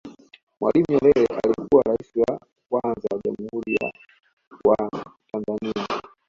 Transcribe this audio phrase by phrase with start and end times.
[0.59, 3.91] Mwalimu Nyerere alikuwa Rais wa kwanza wa Jamhuri ya
[4.65, 4.89] wa
[5.31, 5.87] Tanzania